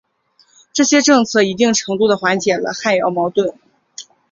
[0.73, 3.53] 这些政策一定程度的缓解了汉瑶矛盾。